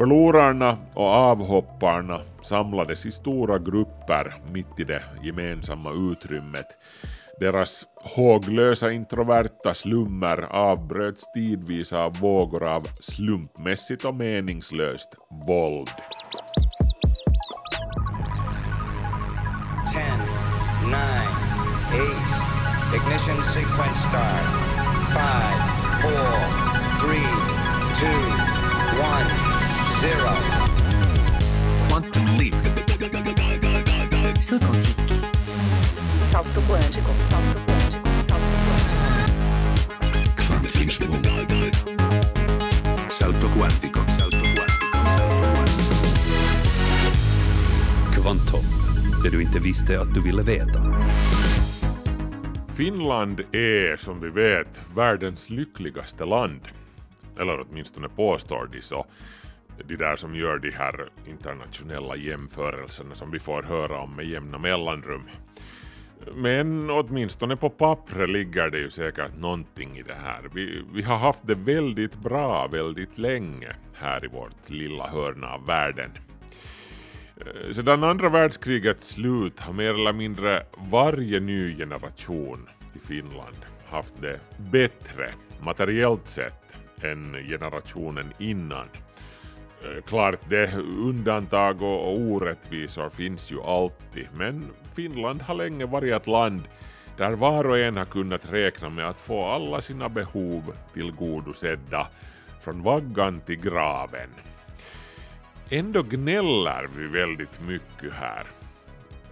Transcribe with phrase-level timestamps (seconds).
[0.00, 6.66] Förlorarna och avhopparna samlades i stora grupper mitt i det gemensamma utrymmet.
[7.40, 7.84] Deras
[8.16, 15.08] håglösa introverta slummer avbröts tidvis av vågor av slumpmässigt och meningslöst
[15.46, 15.88] våld.
[19.92, 20.04] 10,
[20.86, 20.96] 9,
[21.94, 22.06] 8,
[22.96, 24.48] ignition sequence start.
[25.14, 25.22] 5,
[26.02, 26.10] 4,
[27.00, 28.29] 3, 2,
[30.00, 30.08] 0.
[31.88, 32.54] Quantum leap.
[34.48, 35.14] Quantique.
[36.22, 39.04] Salto quântico, salto quântico, salto quântico.
[40.36, 41.26] Kvantvinsvåg.
[43.10, 44.00] Salto quantico.
[44.18, 44.90] Salto quantico.
[48.14, 48.64] Kvanthopp,
[49.22, 50.80] det du inte visste att du ville veta.
[52.74, 56.60] Finland är som vi vet världens lyckligaste land.
[57.40, 59.06] Eller åtminstone påstår de så.
[59.84, 64.58] De där som gör de här internationella jämförelserna som vi får höra om med jämna
[64.58, 65.22] mellanrum.
[66.34, 70.42] Men åtminstone på pappret ligger det ju säkert någonting i det här.
[70.54, 75.66] Vi, vi har haft det väldigt bra väldigt länge här i vårt lilla hörna av
[75.66, 76.10] världen.
[77.36, 83.56] Eh, sedan andra världskrigets slut har mer eller mindre varje ny generation i Finland
[83.86, 88.86] haft det bättre materiellt sett än generationen innan.
[89.84, 96.26] Eh, Klart, det undantag och orättvisor finns ju alltid, men Finland har länge varit ett
[96.26, 96.62] land
[97.16, 102.06] där var och en har kunnat räkna med att få alla sina behov tillgodosedda
[102.60, 104.30] från vaggan till graven.
[105.70, 108.46] Ändå gnäller vi väldigt mycket här.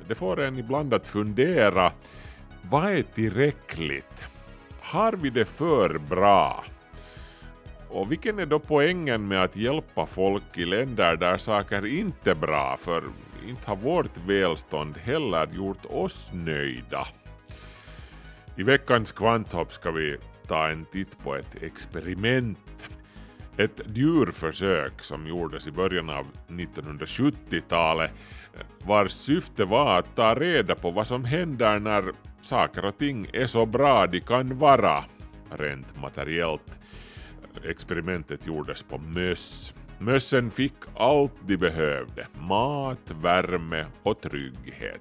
[0.09, 1.93] Det får en ibland att fundera,
[2.71, 4.29] vad är tillräckligt?
[4.81, 6.65] Har vi det för bra?
[7.91, 12.35] Och vilken är då poängen med att hjälpa folk i länder där saker inte är
[12.35, 13.05] bra, för
[13.49, 17.07] inte har vårt välstånd heller gjort oss nöjda.
[18.57, 22.59] I veckans kvanthopp ska vi ta en titt på ett experiment.
[23.57, 28.11] Ett djurförsök som gjordes i början av 1970-talet
[28.85, 33.47] vars syfte var att ta reda på vad som händer när saker och ting är
[33.47, 35.05] så bra de kan vara
[35.51, 36.79] rent materiellt.
[37.65, 39.75] Experimentet gjordes på möss.
[39.99, 45.01] Mössen fick allt de behövde, mat, värme och trygghet.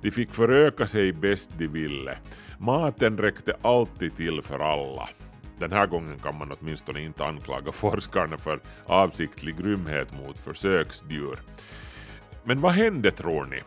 [0.00, 2.18] De fick föröka sig bäst de ville.
[2.58, 5.08] Maten räckte alltid till för alla.
[5.58, 11.38] Den här gången kan man åtminstone inte anklaga forskarna för avsiktlig grymhet mot försöksdjur.
[12.44, 13.62] Men vad hände tror ni?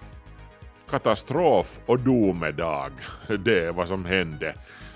[0.89, 2.91] Katastrof och domedag,
[3.39, 4.53] det är vad som hände.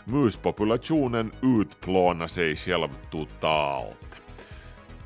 [0.07, 4.21] Muspopulationen utplåna sig själv totalt.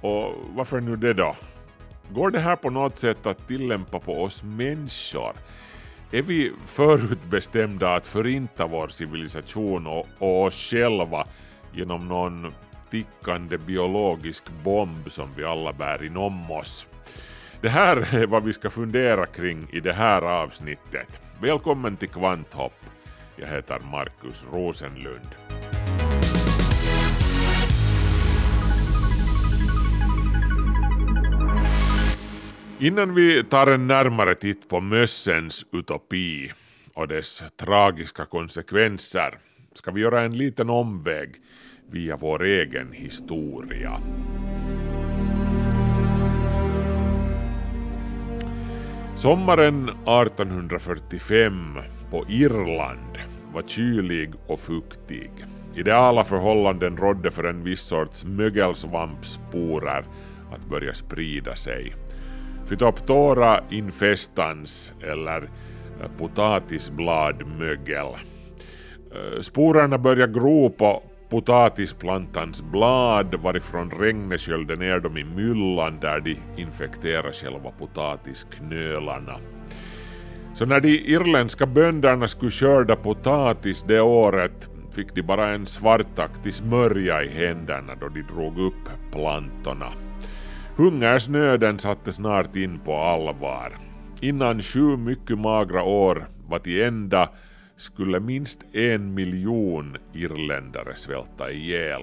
[0.02, 1.36] Och varför nu det då?
[2.10, 5.32] Går det här på något sätt att tillämpa på oss människor?
[6.12, 11.26] Är vi förutbestämda att förinta vår civilisation och, och oss själva
[11.74, 12.54] genom någon
[12.92, 16.88] tickande biologisk bomb som vi alla bär inom oss?
[17.62, 21.22] Det här är vad vi ska fundera kring i det här avsnittet.
[21.42, 22.74] Välkommen till Kvanthopp.
[23.42, 25.28] Jag heter Markus Rosenlund.
[32.80, 36.52] Innan vi tar en närmare titt på mössens utopi
[36.94, 39.40] och dess tragiska konsekvenser
[39.74, 41.36] ska vi göra en liten omväg
[41.92, 44.02] via vår egen historia.
[49.16, 53.18] Sommaren 1845 på Irland
[53.54, 55.32] var kylig och fuktig.
[55.76, 60.06] Ideala förhållanden rådde för en viss sorts mögelsvampsporer
[60.52, 61.96] att börja sprida sig.
[62.70, 65.44] Phytoptora infestans eller
[66.02, 68.08] eh, potatisbladmögel.
[69.14, 76.20] Eh, sporerna börjar gro på potatisplantans blad varifrån regnet sköljde ner dem i myllan där
[76.20, 79.40] de infekterar själva potatisknölarna.
[80.60, 86.54] Så när de irländska bönderna skulle skörda potatis det året fick de bara en svartaktig
[86.54, 89.92] smörja i händerna då de drog upp plantorna.
[90.76, 93.78] Hungersnöden satte snart in på allvar.
[94.22, 97.30] Innan sju mycket magra år var till ända
[97.78, 102.02] skulle minst en miljon irländare svälta ihjäl.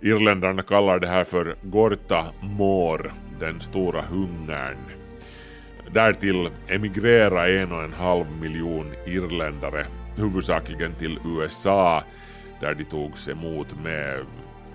[0.00, 5.01] Irländarna kallar det här för Gorta Mår, den stora hungern.
[5.92, 9.86] Därtill emigrerade en och en halv miljon irländare,
[10.16, 12.02] huvudsakligen till USA,
[12.60, 14.26] där de togs emot med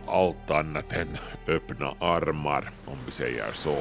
[0.07, 1.17] allt annat än
[1.47, 3.77] öppna armar, om vi säger så.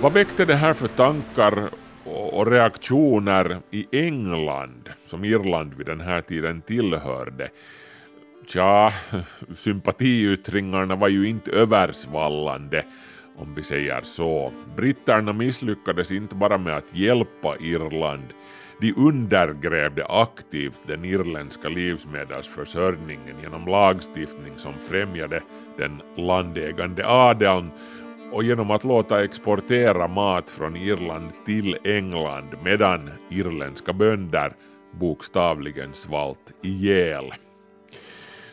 [0.00, 1.70] Vad väckte det här för tankar
[2.04, 7.48] och reaktioner i England, som Irland vid den här tiden tillhörde?
[8.46, 8.92] Tja,
[9.54, 12.84] sympatiyttringarna var ju inte översvallande
[13.36, 14.52] om vi säger så.
[14.76, 18.32] Britterna misslyckades inte bara med att hjälpa Irland,
[18.80, 25.42] de undergrävde aktivt den irländska livsmedelsförsörjningen genom lagstiftning som främjade
[25.78, 27.70] den landägande adeln
[28.32, 34.52] och genom att låta exportera mat från Irland till England medan irländska bönder
[34.92, 37.32] bokstavligen svalt ihjäl.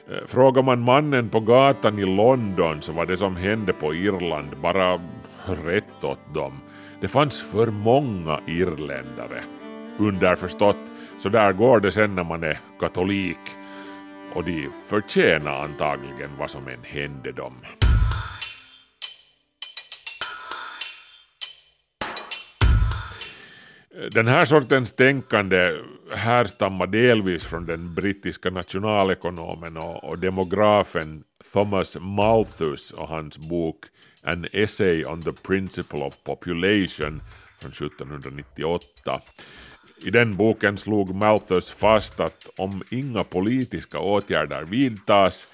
[0.09, 4.57] Eh, frågar man mannen på gatan i London så var det som hände på Irland
[4.61, 4.99] bara
[5.45, 6.59] rätt åt dem.
[7.01, 9.43] Det fanns för många irländare.
[9.97, 13.39] Underförstått, så där går det sen när man är katolik.
[14.33, 17.53] Och de förtjänar antagligen vad som än hände dem.
[24.11, 25.73] Den här sortens tänkande
[26.15, 31.23] härstammar delvis från den brittiska nationalekonomen och, demografen
[31.53, 33.85] Thomas Malthus och hans bok
[34.23, 37.21] An Essay on the Principle of Population
[37.59, 39.21] från 1798.
[40.05, 45.47] I den boken slog Malthus fast att om inga politiska åtgärder vidtas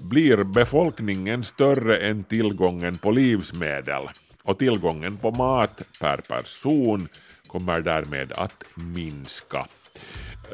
[0.00, 4.08] blir befolkningen större än tillgången på livsmedel
[4.42, 7.08] och tillgången på mat per person
[7.50, 9.66] kommer därmed att minska.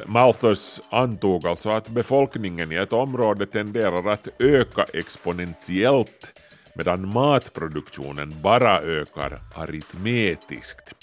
[0.05, 6.41] Malthus antog alltså att befolkningen i ett område tenderar att öka exponentiellt
[6.75, 10.93] medan matproduktionen bara ökar aritmetiskt.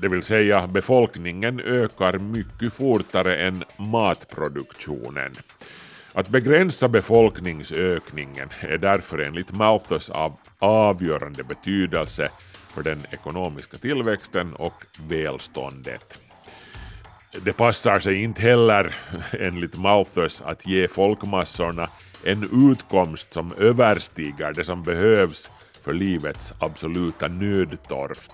[0.00, 5.32] Det vill säga befolkningen ökar mycket fortare än matproduktionen.
[6.12, 12.30] Att begränsa befolkningsökningen är därför enligt Malthus av avgörande betydelse
[12.74, 14.74] för den ekonomiska tillväxten och
[15.08, 16.22] välståndet.
[17.42, 18.94] Det passar sig inte heller,
[19.32, 21.88] enligt Malthus, att ge folkmassorna
[22.24, 25.50] en utkomst som överstiger det som behövs
[25.84, 28.32] för livets absoluta nödtorft.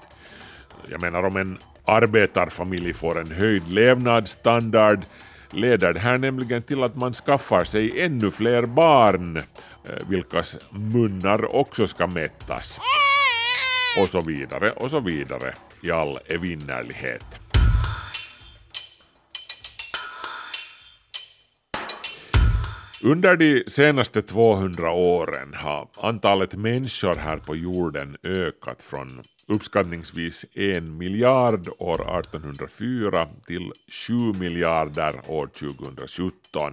[0.88, 5.04] Jag menar om en arbetarfamilj får en höjd levnadsstandard
[5.50, 9.42] leder det här nämligen till att man skaffar sig ännu fler barn, eh,
[10.08, 12.78] vilkas munnar också ska mättas
[14.00, 17.24] och så vidare och så vidare i all evinnerlighet.
[23.04, 30.98] Under de senaste 200 åren har antalet människor här på jorden ökat från uppskattningsvis en
[30.98, 33.72] miljard år 1804 till
[34.06, 36.72] 7 miljarder år 2017.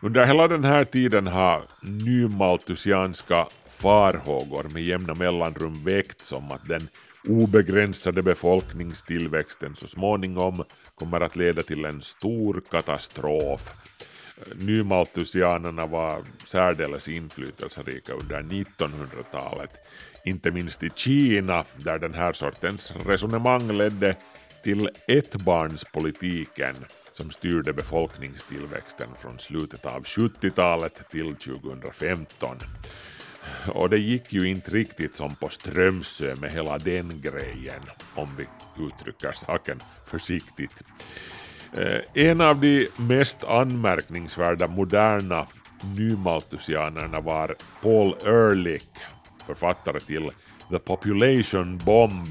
[0.00, 3.46] Under hela den här tiden har nymaltusianska
[3.82, 6.88] farhågor med jämna mellanrum väckts om att den
[7.28, 10.64] obegränsade befolkningstillväxten så småningom
[10.94, 13.70] kommer att leda till en stor katastrof.
[14.54, 19.70] Nymaltusianerna var särdeles inflytelserika under 1900-talet,
[20.24, 24.16] inte minst i Kina där den här sortens resonemang ledde
[24.64, 26.74] till ettbarnspolitiken
[27.12, 32.58] som styrde befolkningstillväxten från slutet av 70-talet till 2015.
[33.68, 37.82] Och det gick ju inte riktigt som på Strömsö med hela den grejen,
[38.14, 38.46] om vi
[38.86, 40.82] uttrycker saken försiktigt.
[41.76, 45.46] Eh, en av de mest anmärkningsvärda moderna
[45.96, 48.82] nymaltusianerna var Paul Ehrlich,
[49.46, 50.30] författare till
[50.70, 52.28] The Population Bomb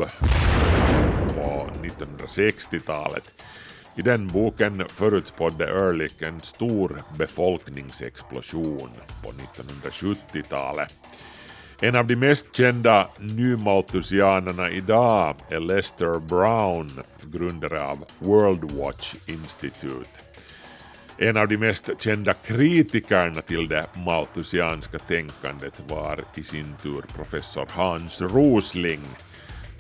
[1.36, 3.44] på 1960-talet.
[3.95, 8.89] I den boken förutspådde Ehrlich en stor befolkningsexplosion
[9.24, 10.93] på 1970-talet.
[11.81, 16.89] En av de mest kända nymaltusianerna idag är Lester Brown,
[17.31, 20.10] grundare av World Watch Institute.
[21.17, 27.67] En av de mest kända kritikerna till det maltusianska tänkandet var i sin tur professor
[27.71, 29.01] Hans Rosling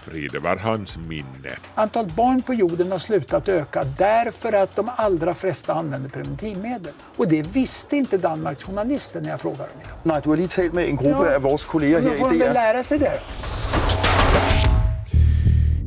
[0.05, 1.55] Frid över hans minne.
[1.75, 6.93] Antalet barn på jorden har slutat öka därför att de allra flesta använder preventivmedel.
[7.17, 9.97] Och det visste inte Danmarks journalister när jag frågade dem idag.
[10.03, 11.35] Nej, du har lige talt med en gruppe Ja.
[11.35, 12.53] af vores kolleger Då her får de i väl DR.
[12.53, 13.19] lära sig det.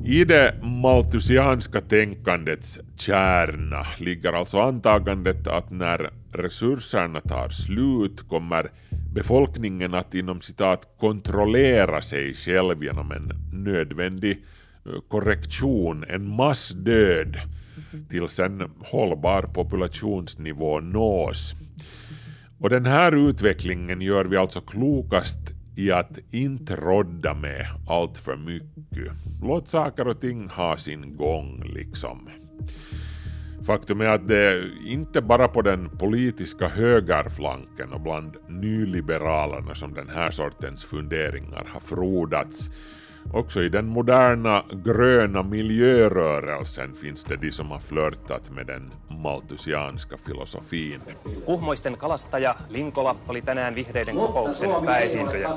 [0.07, 8.71] I det maltusianska tänkandets kärna ligger alltså antagandet att när resurserna tar slut kommer
[9.15, 14.45] befolkningen att inom citat kontrollera sig själv genom en nödvändig
[14.87, 17.37] eh, korrektion, en massdöd
[18.09, 21.55] tills en hållbar populationsnivå nås.
[22.59, 25.39] Och den här utvecklingen gör vi alltså klokast
[25.77, 29.13] i att inte rodda med allt för mycket.
[29.43, 32.29] Låt saker och ting ha sin gång liksom.
[33.67, 40.09] Faktum är att det inte bara på den politiska högerflanken och bland nyliberalerna som den
[40.09, 42.71] här sortens funderingar har frodats.
[43.33, 50.17] Också i den moderna gröna miljörörelsen finns det de som har flörtat med den maltusianska
[50.27, 51.01] filosofin.
[51.47, 55.49] Kuhmoisten kalastaja Linkola oli tänään vihreiden kokouksen pääesiintyjä.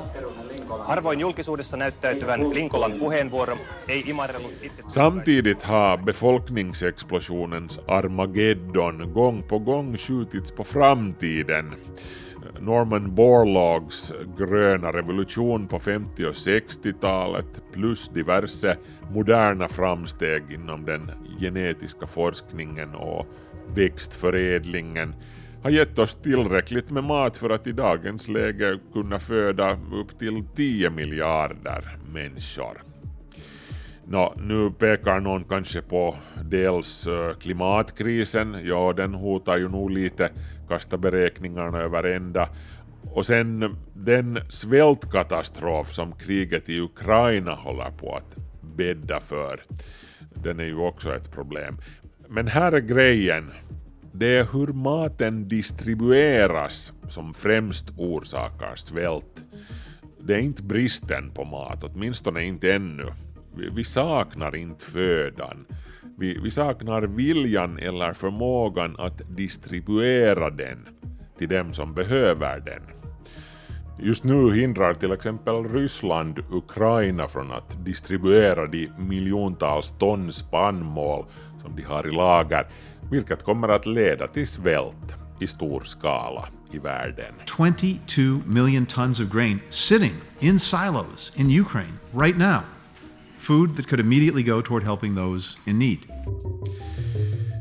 [0.68, 3.56] Harvoin julkisuudessa näyttäytyvän Linkolan puheenvuoro
[3.88, 4.82] ei imarrellut itse...
[4.88, 11.76] Samtidigt har befolkningsexplosionens Armageddon gång på gång skjutits på framtiden.
[12.60, 18.76] Norman Borlaugs gröna revolution på 50 och 60-talet plus diverse
[19.10, 21.10] moderna framsteg inom den
[21.40, 23.26] genetiska forskningen och
[23.74, 25.14] växtförädlingen
[25.62, 30.44] har gett oss tillräckligt med mat för att i dagens läge kunna föda upp till
[30.56, 32.82] 10 miljarder människor.
[34.10, 40.30] Nå, nu pekar någon kanske på dels eh, klimatkrisen, ja den hotar ju nog lite
[40.68, 42.48] kasta beräkningarna över ända.
[43.12, 48.36] Och sen den svältkatastrof som kriget i Ukraina håller på att
[48.76, 49.60] bädda för.
[50.34, 51.76] Den är ju också ett problem.
[52.28, 53.50] Men här är grejen.
[54.12, 59.44] Det är hur maten distribueras som främst orsakar svält.
[60.20, 63.06] Det är inte bristen på mat, åtminstone inte ännu.
[63.56, 65.66] Vi, vi saknar inte födan.
[66.18, 70.88] Vi, vi saknar viljan eller förmågan att distribuera den
[71.38, 72.82] till dem som behöver den.
[74.00, 81.24] Just nu hindrar till exempel Ryssland Ukraina från att distribuera de miljontals ton spannmål
[81.62, 82.66] som de har i lager,
[83.10, 87.34] vilket kommer att leda till svält i stor skala i världen.
[87.46, 92.60] 22 million tons of grain sitting in silos in Ukraine right now.
[93.38, 95.98] Food that could immediately go toward helping those in need.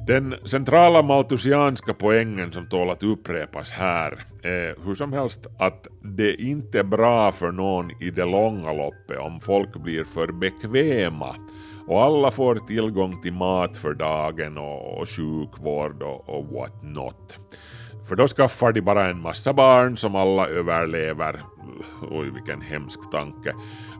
[0.08, 6.36] Den centrala maltusianska poängen som tål att upprepas här är hur som helst att det
[6.36, 11.36] inte är bra för någon i det långa loppet om folk blir för bekväma
[11.88, 17.40] och alla får tillgång till mat för dagen och, och sjukvård och, och what not.
[18.08, 21.42] För då skaffar de bara en massa barn som alla överlever.
[22.12, 23.54] Oj, vilken hemsk tanke.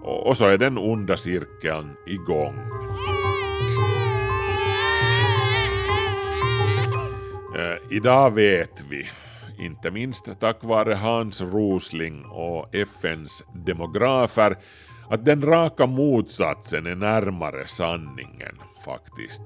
[0.04, 2.56] Och, och så är den onda cirkeln igång.
[7.56, 9.08] Äh, eh, idag vet vi,
[9.60, 14.56] inte minst tack vare Hans Rosling och FNs demografer,
[15.10, 19.42] att den raka motsatsen är närmare sanningen faktiskt.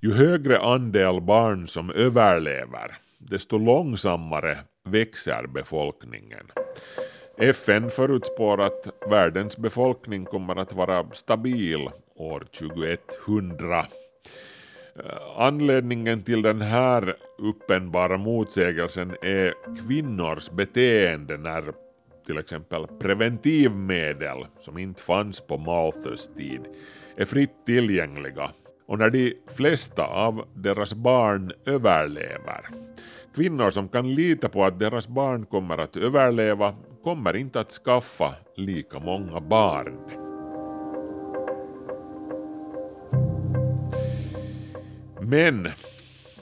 [0.00, 6.46] Ju högre andel barn som överlever, desto långsammare växer befolkningen.
[7.38, 13.86] FN förutspår att världens befolkning kommer att vara stabil år 2100.
[14.96, 15.04] Eh,
[15.36, 19.54] anledningen till den här uppenbara motsägelsen är
[19.86, 21.72] kvinnors beteende när
[22.30, 26.60] till exempel preventivmedel, som inte fanns på Malthus tid,
[27.16, 28.50] är fritt tillgängliga
[28.86, 32.66] och när de flesta av deras barn överlever.
[33.34, 38.34] Kvinnor som kan lita på att deras barn kommer att överleva kommer inte att skaffa
[38.56, 39.98] lika många barn.
[45.20, 45.68] Men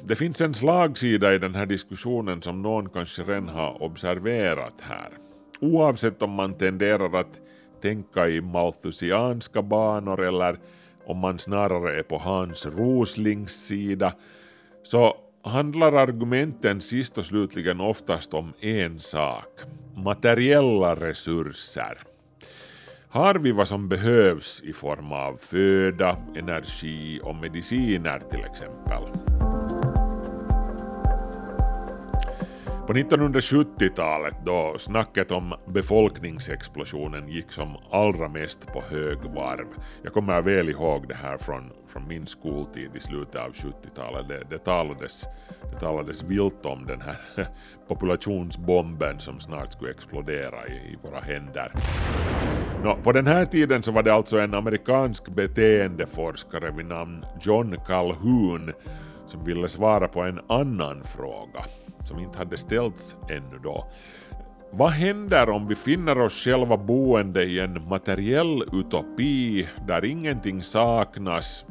[0.02, 5.27] det finns en slagsida i den här diskussionen som någon kanske redan har observerat här.
[5.60, 7.40] Oavsett om man tenderar att
[7.82, 10.58] tänka i malthusianska banor eller
[11.06, 14.14] om man snarare är på Hans Roslings sida,
[14.82, 19.60] så handlar argumenten sist och slutligen oftast om en sak,
[19.96, 21.98] materiella resurser.
[23.08, 29.38] Har vi vad som behövs i form av föda, energi och mediciner till exempel?
[32.88, 39.66] På 1970-talet då snacket om befolkningsexplosionen gick som allra mest på högvarv.
[40.02, 44.28] Jag kommer väl ihåg det här från, från min skoltid i slutet av 70-talet.
[44.28, 45.25] Det, det, talades,
[45.73, 47.16] det talades vilt om den här
[47.88, 51.73] populationsbomben som snart skulle explodera i, i våra händer.
[52.85, 57.76] Nå, på den här tiden så var det alltså en amerikansk beteendeforskare vid namn John
[57.87, 58.73] Calhoun
[59.26, 61.64] som ville svara på en annan fråga
[62.08, 63.86] som inte hade ställts ännu då.
[64.70, 71.64] vad händer om vi finner oss själva boende i en materiell utopi där ingenting saknas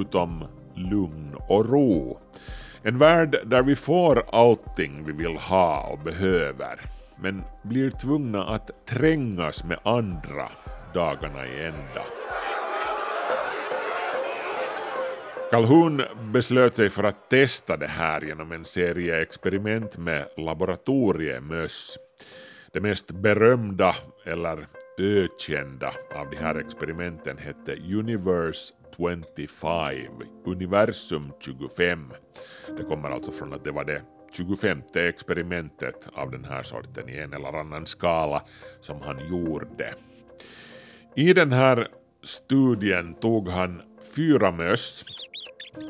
[0.00, 2.18] utom lugn och ro?
[2.82, 6.80] En värld där vi får allting vi vill ha och behöver,
[7.16, 10.48] men blir tvungna att trängas med andra
[10.94, 12.02] dagarna i ända.
[15.50, 16.02] Calhoun
[16.32, 21.98] beslöt sig för att testa det här genom en serie experiment med laboratoriemöss.
[22.72, 24.66] Det mest berömda eller
[24.98, 30.06] ökända av de här experimenten hette Universe 25,
[30.44, 32.12] Universum 25.
[32.78, 34.02] Det kommer alltså från att det var det
[34.32, 38.42] 25 experimentet av den här sorten i en eller annan skala
[38.80, 39.94] som han gjorde.
[41.16, 41.88] I den här
[42.22, 43.82] studien tog han
[44.16, 45.04] fyra möss,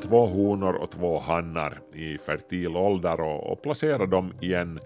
[0.03, 4.79] två honor och två hannar i fertil ålder och, och placerade dem i en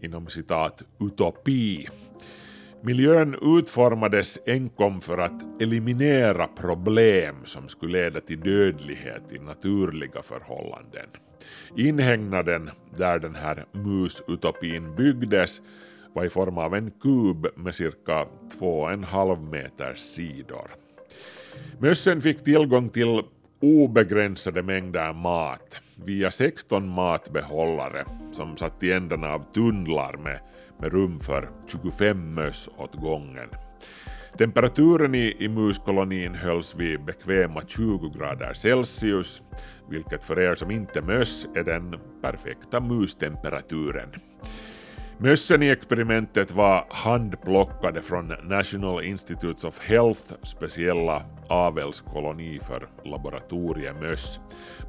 [0.00, 1.88] inom citat utopi.
[2.80, 11.06] Miljön utformades enkom för att eliminera problem som skulle leda till dödlighet i naturliga förhållanden.
[11.76, 15.60] Inhägnaden där den här musutopin byggdes
[16.12, 18.26] var i form av en kub med cirka
[18.60, 20.70] 2,5 meters sidor.
[21.78, 23.22] Mössen fick tillgång till
[23.60, 30.40] obegränsade mängder mat via 16 matbehållare som satt i ändarna av tunnlar med,
[30.80, 33.48] med rum för 25 möss åt gången.
[34.38, 39.42] Temperaturen i, i muskolonin hölls vid bekväma 20 grader Celsius,
[39.90, 44.08] vilket för er som inte möss är den perfekta mustemperaturen.
[45.18, 54.40] Mössen i experimentet var handplockade från National Institutes of Health speciella avelskoloni för laboratoriemöss.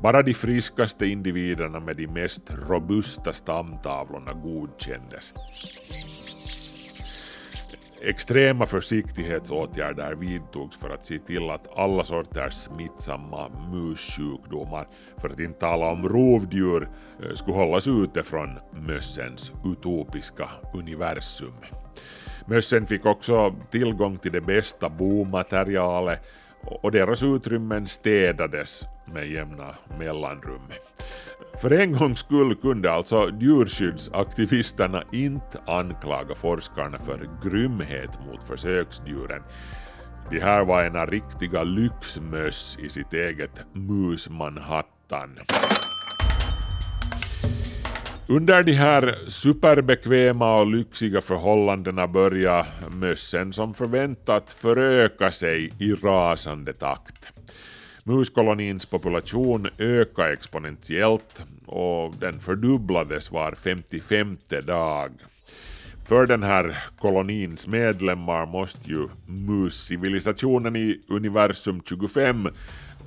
[0.01, 5.33] Bara de friskaste individerna med de mest robusta stamtavlorna godkändes.
[8.01, 14.87] Extrema försiktighetsåtgärder vidtogs för att se till att alla sorters smittsamma mussjukdomar,
[15.17, 16.89] för att inte tala om rovdjur,
[17.23, 21.53] eh, skulle hållas ute från mössens utopiska universum.
[22.45, 26.19] Mössen fick också tillgång till det bästa bomaterialet
[26.61, 30.61] och deras utrymmen städades med jämna mellanrum.
[31.61, 39.43] För en gångs skull kunde alltså djurskyddsaktivisterna inte anklaga forskarna för grymhet mot försöksdjuren.
[40.31, 45.39] De här var ena riktiga lyxmöss i sitt eget mus-Manhattan.
[48.29, 56.73] Under de här superbekväma och lyxiga förhållandena börjar mössen som förväntat föröka sig i rasande
[56.73, 57.36] takt.
[58.07, 65.11] Muskolonins population ökade exponentiellt och den fördubblades var 55 dag.
[66.05, 72.49] För den här kolonins medlemmar måste ju muscivilisationen i universum 25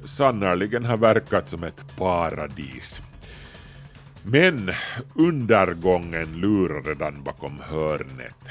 [0.05, 3.01] sannerligen ha verkat som ett paradis.
[4.23, 4.71] Men
[5.15, 8.45] undergången lurar redan bakom hörnet.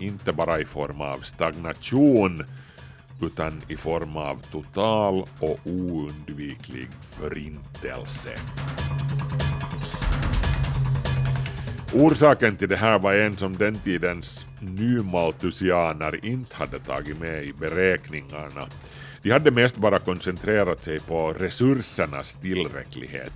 [0.00, 2.44] Inte bara i form av stagnation
[3.22, 8.30] utan i form av total och oundviklig förintelse.
[11.92, 17.52] Orsaken till det här var en som den tidens nymaltusianer inte hade tagit med i
[17.52, 18.66] beräkningarna.
[19.22, 23.32] De hade mest bara koncentrerat sig på resursernas tillräcklighet.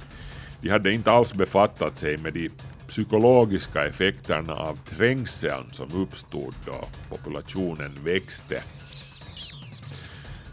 [0.61, 2.51] De hade inte alls befattat sig med de
[2.89, 8.61] psykologiska effekterna av trängseln som uppstod då populationen växte.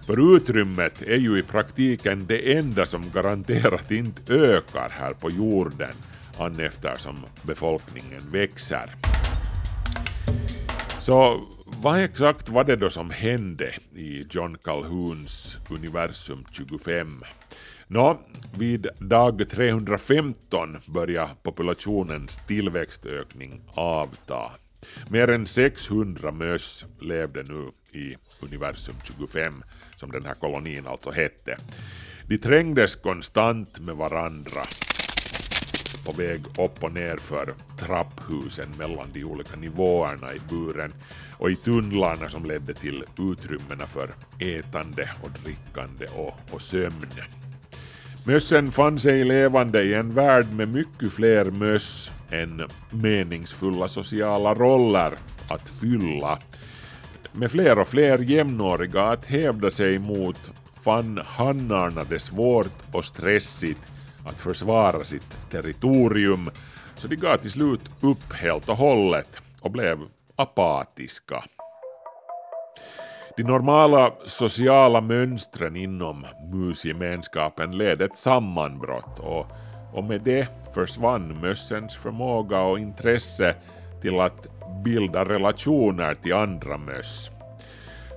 [0.08, 5.94] För utrymmet är ju i praktiken det enda som garanterat inte ökar här på jorden
[6.38, 8.96] an eftersom befolkningen växer.
[11.00, 17.24] Så vad exakt var det då som hände i John Calhouns universum 25?
[17.88, 18.20] Nå,
[18.58, 24.52] vid dag 315 börjar populationens tillväxtökning avta.
[25.10, 29.64] Mer än 600 möss levde nu i universum 25,
[29.98, 31.58] som den här kolonin alltså hette.
[32.28, 34.62] De trängdes konstant med varandra
[36.06, 40.94] på väg upp och ner för trapphusen mellan de olika nivåerna i buren
[41.32, 47.08] och i tunnlarna som ledde till utrymmena för ätande och drickande och, och sömn.
[48.24, 55.14] Mössen fann sig levande i en värld med mycket fler möss än meningsfulla sociala roller
[55.50, 56.40] att fylla.
[57.40, 60.52] Med fler och fler jämnåriga att hävda sig mot
[60.84, 63.92] fann hannarna det svårt och stressigt
[64.26, 66.50] att försvara sitt territorium,
[66.96, 70.00] så de gav till slut upp helt och hållet och blev
[70.36, 71.44] apatiska.
[73.38, 79.48] De normala sociala mönstren inom musgemenskapen led ett sammanbrott och,
[79.94, 83.56] och med det försvann mössens förmåga och intresse
[84.02, 87.32] till att bilda relationer till andra möss.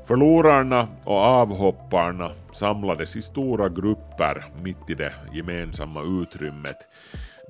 [0.07, 6.77] Förlorarna och avhopparna samlades i stora grupper mitt i det gemensamma utrymmet.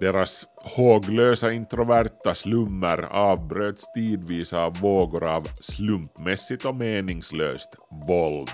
[0.01, 7.69] Deras håglösa introverta slummer avbröts tidvis av vågor av slumpmässigt och meningslöst
[8.09, 8.51] våld.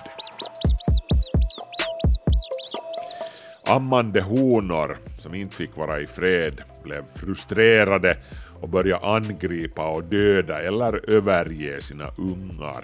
[3.69, 8.17] Ammande honor som inte fick vara i fred blev frustrerade
[8.61, 12.83] och börja angripa och döda eller överge sina ungar.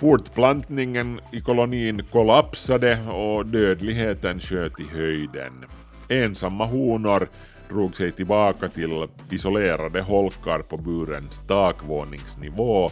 [0.00, 5.64] Fortplantningen i kolonin kollapsade och dödligheten sköt i höjden.
[6.08, 7.28] Ensamma honor
[7.68, 12.90] drog sig tillbaka till isolerade holkar på burens takvåningsnivå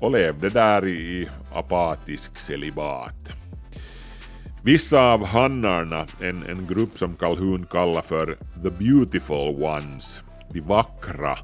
[0.00, 3.32] och levde där i apatisk celibat.
[4.64, 11.38] Vissa av hannarna, en, en grupp som Calhoun kallar för the beautiful ones, de vackra,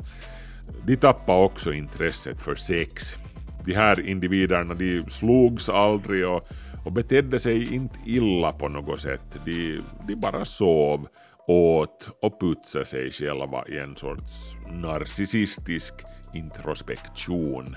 [0.86, 3.16] de tappade också intresset för sex.
[3.64, 6.42] De här individerna de slogs aldrig och,
[6.84, 9.38] och betedde sig inte illa på något sätt.
[9.44, 11.08] De, de bara sov,
[11.48, 15.94] åt och putsade sig själva i en sorts narcissistisk
[16.34, 17.76] introspektion.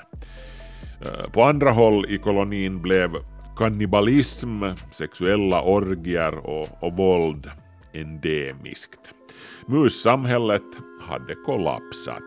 [1.06, 3.10] Eh, på andra håll i kolonin blev
[3.58, 7.52] kannibalism, sexuella orgier och, och våld
[7.94, 9.14] endemiskt.
[9.66, 12.24] Mussamhället hade kollapsat.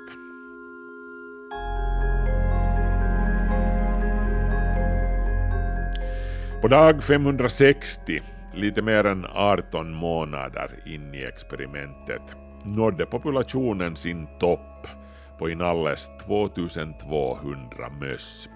[6.65, 8.23] På dag 560,
[8.55, 12.23] lite mer än 18 månader in i experimentet,
[12.65, 14.87] nådde populationen sin topp
[15.39, 18.49] på inalles 2200 möss.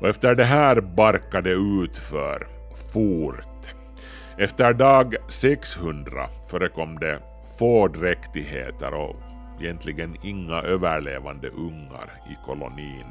[0.00, 2.46] Och efter det här barkade utför
[2.92, 3.74] fort.
[4.38, 7.18] Efter dag 600 förekom det
[7.58, 9.16] få dräktigheter och
[9.60, 13.06] egentligen inga överlevande ungar i kolonin.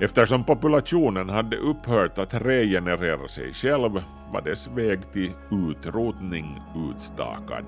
[0.00, 6.60] Eftersom populationen hade upphört att regenerera sig själv var dess väg till utrotning
[6.90, 7.64] utstakad.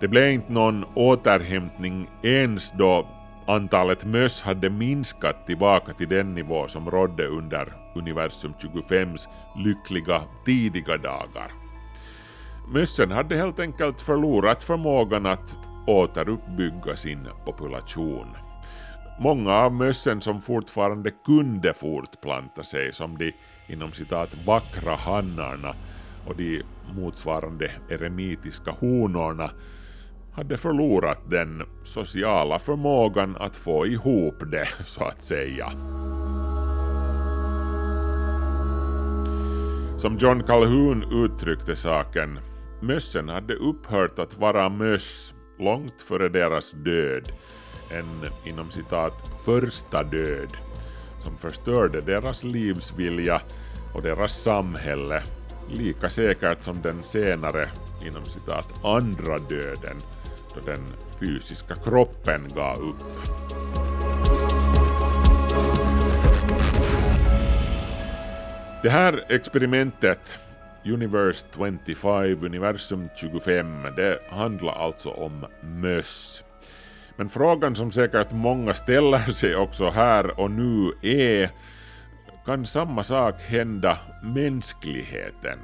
[0.00, 3.08] Det blev inte någon återhämtning ens då
[3.46, 10.96] antalet möss hade minskat tillbaka till den nivå som rådde under universum 25s lyckliga tidiga
[10.96, 11.67] dagar.
[12.72, 18.26] Mössen hade helt enkelt förlorat förmågan att återuppbygga sin population.
[19.20, 23.32] Många av mössen som fortfarande kunde fortplanta sig som de
[23.66, 25.74] inom citat vackra hannarna
[26.26, 26.62] och de
[26.96, 29.50] motsvarande eremitiska honorna
[30.32, 35.72] hade förlorat den sociala förmågan att få ihop det, så att säga.
[39.98, 42.38] Som John Calhoun uttryckte saken,
[42.80, 47.32] mössen hade upphört att vara möss långt före deras död,
[47.90, 50.56] en inom citat första död,
[51.24, 53.40] som förstörde deras livsvilja
[53.94, 55.22] och deras samhälle
[55.70, 57.68] lika säkert som den senare
[58.06, 59.96] inom citat andra döden
[60.54, 60.86] då den
[61.20, 63.28] fysiska kroppen gav upp.
[68.82, 70.38] Det här experimentet,
[70.92, 76.44] Universe 25, universum 25, det handlar alltså om möss.
[77.16, 81.50] Men frågan som säkert många ställer sig också här och nu är,
[82.46, 85.58] kan samma sak hända mänskligheten?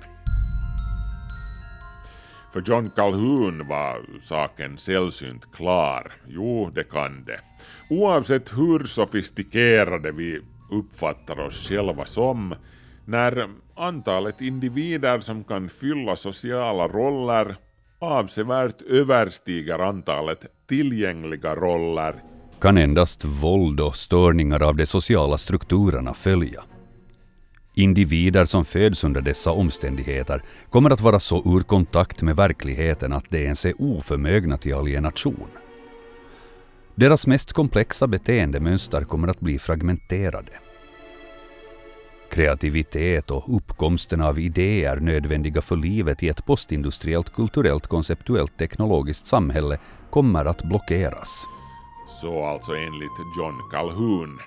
[2.52, 6.12] För John Calhoun var saken sällsynt klar.
[6.26, 7.40] Jo, det kan det.
[7.90, 12.54] Oavsett hur sofistikerade vi uppfattar oss själva som,
[13.04, 17.56] när antalet individer som kan fylla sociala roller
[17.98, 22.14] avsevärt överstiger antalet tillgängliga roller
[22.64, 26.64] kan endast våld och störningar av de sociala strukturerna följa.
[27.74, 33.30] Individer som föds under dessa omständigheter kommer att vara så ur kontakt med verkligheten att
[33.30, 35.48] de ens är oförmögna till alienation.
[36.94, 40.52] Deras mest komplexa beteendemönster kommer att bli fragmenterade.
[42.30, 49.78] Kreativitet och uppkomsten av idéer nödvändiga för livet i ett postindustriellt, kulturellt, konceptuellt, teknologiskt samhälle
[50.10, 51.46] kommer att blockeras.
[52.08, 54.38] Så alltså enligt John Calhoun.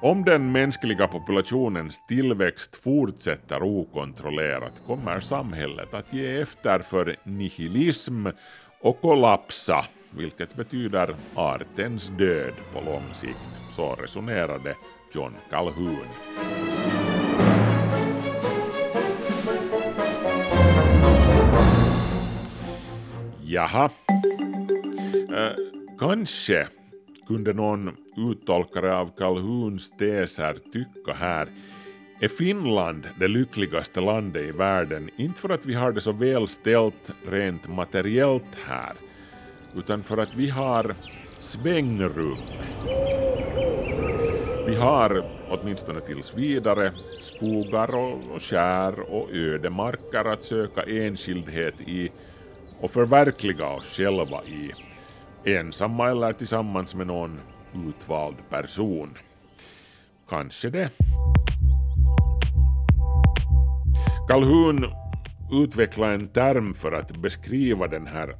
[0.00, 8.26] Om den mänskliga populationens tillväxt fortsätter okontrollerat kommer samhället att ge efter för nihilism
[8.80, 13.60] och kollapsa, vilket betyder artens död på lång sikt.
[13.70, 14.74] Så resonerade
[15.12, 16.06] John Calhoun.
[23.42, 23.90] Jaha.
[25.28, 25.52] Äh,
[25.98, 26.68] kanske
[27.26, 31.48] kunde någon uttolkare av Calhouns teser tycka här
[32.20, 36.48] är Finland det lyckligaste landet i världen, inte för att vi har det så väl
[36.48, 38.92] ställt rent materiellt här,
[39.76, 40.94] utan för att vi har
[41.36, 42.38] svängrum.
[44.68, 52.10] Vi har, åtminstone tills vidare, skogar och, skär och ödemarker att söka enskildhet i
[52.80, 54.72] och förverkliga oss själva i,
[55.44, 57.40] ensamma eller tillsammans med någon
[57.88, 59.18] utvald person.
[60.28, 60.90] Kanske det.
[64.28, 64.84] Calhoun
[65.52, 68.36] utvecklade en term för att beskriva den här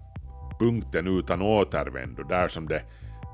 [0.59, 2.83] punkten utan återvändo, där som det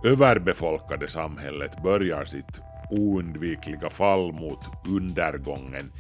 [0.05, 5.93] överbefolkade samhället börjar sitt oundvikliga fall mot undergången.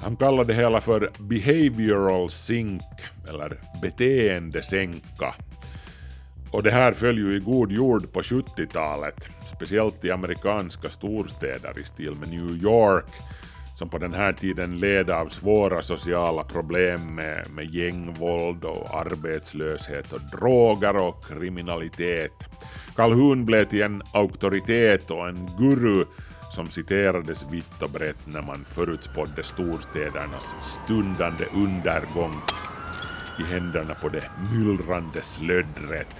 [0.00, 2.82] Han kallar det hela för behavioral sink,
[3.28, 5.34] eller beteendesänka.
[6.50, 11.84] Och det här föll ju i god jord på 70-talet, speciellt i amerikanska storstäder i
[11.84, 13.06] stil med New York,
[13.80, 20.12] som på den här tiden led av svåra sociala problem med, med gängvåld och arbetslöshet
[20.12, 22.32] och droger och kriminalitet.
[22.96, 26.04] Calhoun blev till en auktoritet och en guru
[26.52, 32.40] som citerades vitt och brett när man förutspådde storstädernas stundande undergång
[33.40, 36.14] i händerna på det myllrande slöddret.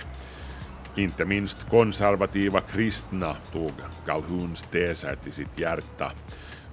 [0.96, 3.73] Inte minst konservativa kristna tog
[4.07, 6.12] Calhouns teser till sitt hjärta.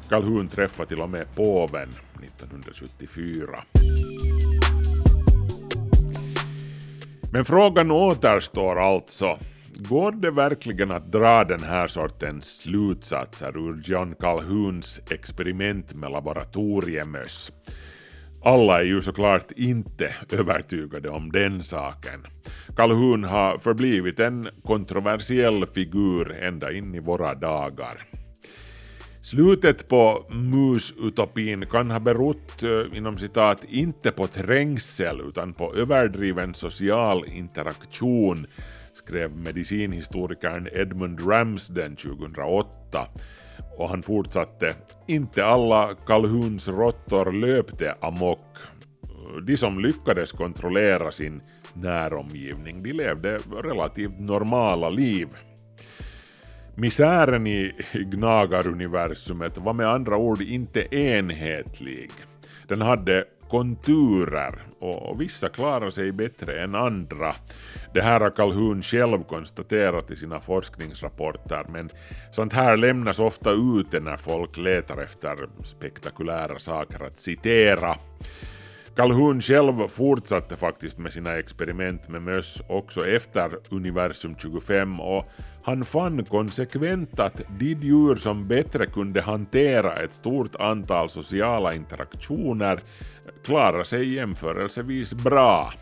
[0.09, 1.89] Calhoun träffade till och med påven
[2.23, 3.63] 1974.
[7.31, 9.39] Men frågan återstår alltså.
[9.75, 17.51] Går det verkligen att dra den här sortens slutsatser ur John Calhouns experiment med laboratoriemöss?
[18.43, 22.25] Alla är ju såklart inte övertygade om den saken.
[22.75, 28.05] Calhoun har förblivit en kontroversiell figur ända in i våra dagar.
[29.27, 36.53] Slutet på musutopin kan ha berott eh, inom citat inte på trängsel utan på överdriven
[36.53, 38.47] social interaktion
[38.93, 43.07] skrev medicinhistorikern Edmund Ramsden 2008
[43.77, 44.75] och han fortsatte
[45.07, 48.57] inte alla Calhouns råttor löpte amok.
[49.47, 51.41] De som lyckades kontrollera sin
[51.73, 55.27] näromgivning de levde relativt normala liv.
[56.79, 62.11] Misären i gnagaruniversumet var med andra ord inte enhetlig.
[62.67, 67.33] Den hade konturer och vissa klarar sig bättre än andra.
[67.93, 71.89] Det här har Calhoun själv konstaterat i sina forskningsrapporter men
[72.31, 77.95] sånt här lämnas ofta ute när folk letar efter spektakulära saker att citera.
[78.97, 85.25] Calhoun själv fortsatte faktiskt med sina experiment med möss också efter universum 25 och
[85.63, 92.79] han fann konsekvent att de djur som bättre kunde hantera ett stort antal sociala interaktioner
[93.45, 95.73] klarar sig jämförelsevis bra.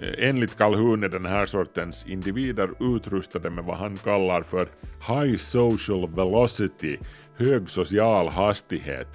[0.00, 4.68] Eh, enligt Calhoun är den här sortens individer utrustade med vad han kallar för
[5.08, 6.98] high social velocity,
[7.36, 9.08] hög social hastighet.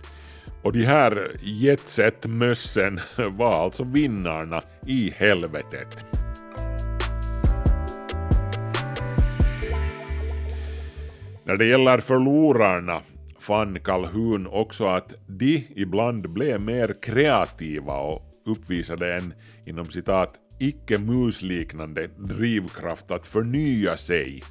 [0.61, 2.99] Och de här jetset-mössen
[3.31, 6.05] var alltså vinnarna i helvetet.
[11.43, 13.01] När det gäller förlorarna
[13.39, 19.33] fann Calhoun också att de ibland blev mer kreativa och uppvisade en
[19.65, 24.43] inom citat icke-musliknande drivkraft att förnya sig.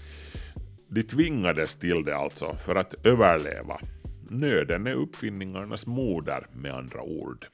[0.89, 3.79] De tvingades till det alltså för att överleva.
[4.31, 7.47] Nöden är uppfinningarnas moder med andra ord.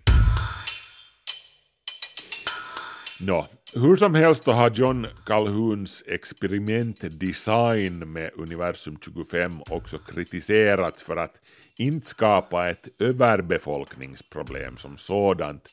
[3.20, 11.16] Nå, hur som helst så har John Calhouns experimentdesign med Universum 25 också kritiserats för
[11.16, 11.40] att
[11.76, 15.68] inte skapa ett överbefolkningsproblem som sådant,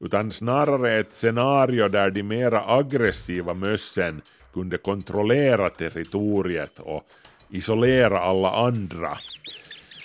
[0.00, 7.04] utan snarare ett scenario där de mera aggressiva mössen kunde kontrollera territoriet och
[7.50, 9.16] isolera alla andra.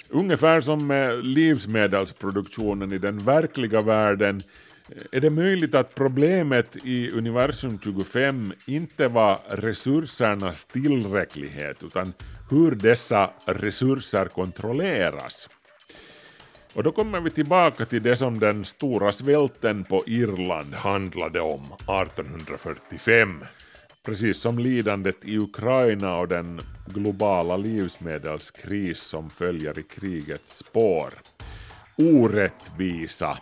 [0.10, 4.42] Ungefär som med livsmedelsproduktionen i den verkliga världen
[4.90, 12.14] eh, är det möjligt att problemet i universum 25 inte var resursernas tillräcklighet utan
[12.50, 15.50] hur dessa resurser kontrolleras?
[16.74, 21.62] Och då kommer vi tillbaka till det som den stora svälten på Irland handlade om
[21.62, 23.46] 1845
[24.06, 31.14] precis som lidandet i Ukraina och den globala livsmedelskris som följer i krigets spår.
[31.98, 33.38] Orättvisa.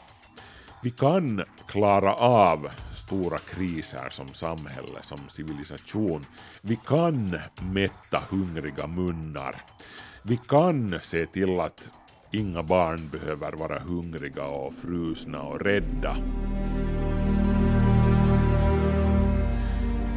[0.84, 6.26] Vi kan klara av stora kriser som samhälle, som civilisation.
[6.62, 7.40] Vi kan
[7.74, 9.56] mätta hungriga munnar.
[10.22, 11.90] Vi kan se till att
[12.32, 16.18] inga barn behöver vara hungriga och frusna och rädda.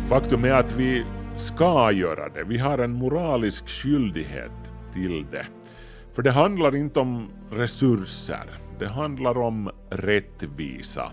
[0.08, 1.04] Faktum är att vi
[1.36, 2.44] ska göra det.
[2.44, 4.52] Vi har en moralisk skyldighet
[4.92, 5.46] till det.
[6.12, 11.12] För det handlar inte om resurser, det handlar om rättvisa.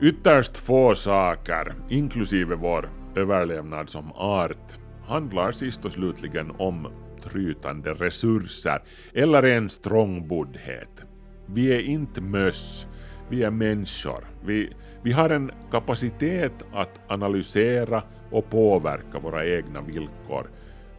[0.00, 6.88] Ytterst få saker, inklusive vår överlevnad som art, handlar sist och slutligen om
[7.22, 8.82] trytande resurser
[9.14, 11.06] eller ens trångboddhet.
[11.46, 12.88] Vi är inte möss,
[13.30, 14.26] vi är människor.
[14.44, 14.72] Vi,
[15.06, 20.46] vi har en kapacitet att analysera och påverka våra egna villkor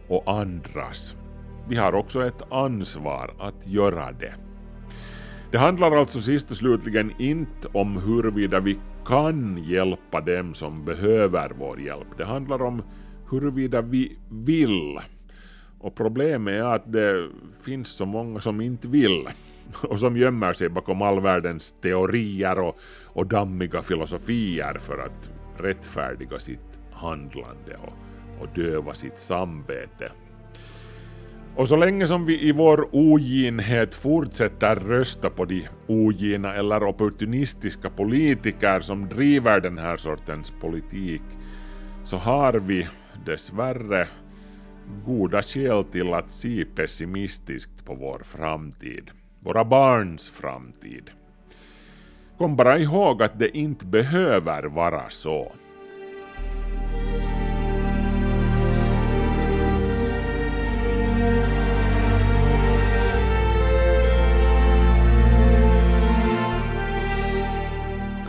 [0.08, 1.16] och andras.
[1.68, 4.34] Vi har också ett ansvar att göra det.
[5.50, 11.52] Det handlar alltså sist och slutligen inte om huruvida vi kan hjälpa dem som behöver
[11.58, 12.08] vår hjälp.
[12.16, 12.82] Det handlar om
[13.30, 14.98] huruvida vi vill.
[15.78, 17.28] Och problemet är att det
[17.64, 19.28] finns så många som inte vill
[19.82, 26.38] och som gömmer sig bakom all världens teorier och, och dammiga filosofier för att rättfärdiga
[26.38, 30.12] sitt handlande och, och döva sitt samvete.
[31.56, 37.90] Och så länge som vi i vår oginhet fortsätter rösta på de ogina eller opportunistiska
[37.90, 41.22] politiker som driver den här sortens politik
[42.04, 42.88] så har vi
[43.26, 44.08] dessvärre
[45.04, 49.10] goda skäl till att se pessimistiskt på vår framtid.
[49.48, 51.10] Våra barns framtid.
[52.38, 55.52] Kom bara ihåg att det inte behöver vara så.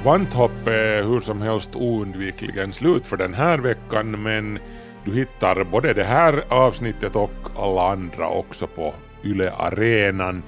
[0.02, 4.60] Kvanthopp är hur som helst oundvikligen slut för den här veckan men
[5.06, 10.44] du hittar både det här avsnittet och alla andra också på Yle Arenan.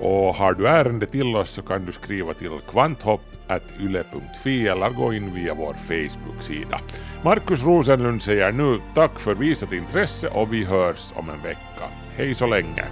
[0.00, 5.34] Och har du ärende till oss så kan du skriva till kvanthopp.yle.fi eller gå in
[5.34, 6.80] via vår Facebook-sida.
[7.24, 11.88] Markus Rosenlund säger nu tack för visat intresse och vi hörs om en vecka.
[12.16, 12.84] Hej så länge!